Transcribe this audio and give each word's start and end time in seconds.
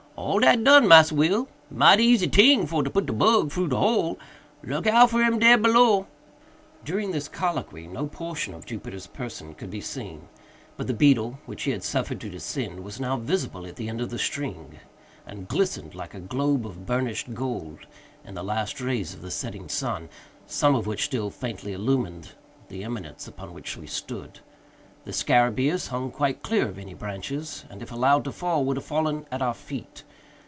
"All 0.17 0.37
dat 0.39 0.63
done, 0.63 0.87
Massa 0.87 1.15
Will; 1.15 1.47
mighty 1.71 2.03
easy 2.03 2.27
ting 2.27 2.67
for 2.67 2.83
to 2.83 2.91
put 2.91 3.07
de 3.07 3.13
bug 3.13 3.51
fru 3.51 3.67
de 3.67 3.75
hole—look 3.75 4.85
out 4.85 5.09
for 5.09 5.23
him 5.23 5.39
dare 5.39 5.57
below!" 5.57 6.05
During 6.85 7.09
this 7.09 7.27
colloquy 7.27 7.87
no 7.87 8.05
portion 8.05 8.53
of 8.53 8.65
Jupiter's 8.65 9.07
person 9.07 9.55
could 9.55 9.71
be 9.71 9.81
seen; 9.81 10.27
but 10.77 10.85
the 10.85 10.93
beetle, 10.93 11.39
which 11.47 11.63
he 11.63 11.71
had 11.71 11.83
suffered 11.83 12.21
to 12.21 12.29
descend, 12.29 12.81
was 12.81 12.99
now 12.99 13.17
visible 13.17 13.65
at 13.65 13.77
the 13.77 13.89
end 13.89 13.99
of 13.99 14.11
the 14.11 14.19
string, 14.19 14.77
and 15.25 15.47
glistened, 15.47 15.95
like 15.95 16.13
a 16.13 16.19
globe 16.19 16.67
of 16.67 16.85
burnished 16.85 17.33
gold, 17.33 17.87
in 18.23 18.35
the 18.35 18.43
last 18.43 18.79
rays 18.79 19.15
of 19.15 19.23
the 19.23 19.31
setting 19.31 19.67
sun, 19.67 20.07
some 20.45 20.75
of 20.75 20.85
which 20.85 21.05
still 21.05 21.31
faintly 21.31 21.73
illumined 21.73 22.33
the 22.69 22.83
eminence 22.83 23.27
upon 23.27 23.53
which 23.55 23.75
we 23.75 23.87
stood. 23.87 24.39
The 25.03 25.11
scarabæus 25.13 25.87
hung 25.87 26.11
quite 26.11 26.43
clear 26.43 26.67
of 26.69 26.77
any 26.77 26.93
branches, 26.93 27.65
and, 27.71 27.81
if 27.81 27.91
allowed 27.91 28.23
to 28.25 28.31
fall, 28.31 28.63
would 28.65 28.77
have 28.77 28.85
fallen 28.85 29.25
at 29.31 29.41
our 29.41 29.55
feet. 29.55 30.03